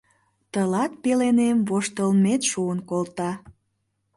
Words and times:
Тылат 0.51 0.91
пеленем 1.03 1.57
воштылмет 1.69 2.41
шуын 2.51 2.79
колта. 2.89 3.31